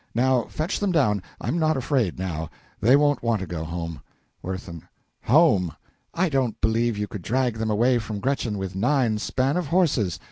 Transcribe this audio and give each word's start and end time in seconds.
Now 0.15 0.45
fetch 0.45 0.79
them 0.79 0.91
down. 0.91 1.21
I'm 1.39 1.59
not 1.59 1.77
afraid 1.77 2.17
now. 2.17 2.49
They 2.79 2.95
won't 2.95 3.21
want 3.21 3.39
to 3.41 3.45
go 3.45 3.63
home. 3.63 4.01
WIRTHIN. 4.41 4.87
Home! 5.25 5.73
I 6.11 6.27
don't 6.27 6.59
believe 6.59 6.97
you 6.97 7.05
could 7.05 7.21
drag 7.21 7.59
them 7.59 7.69
away 7.69 7.99
from 7.99 8.19
Gretchen 8.19 8.57
with 8.57 8.75
nine 8.75 9.19
span 9.19 9.57
of 9.57 9.67
horses. 9.67 10.19